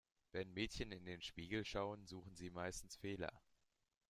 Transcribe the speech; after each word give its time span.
Wenn 0.31 0.51
Mädchen 0.55 0.91
in 0.91 1.05
den 1.05 1.21
Spiegel 1.21 1.63
schauen, 1.63 2.07
suchen 2.07 2.35
sie 2.35 2.49
meistens 2.49 2.95
Fehler. 2.95 3.39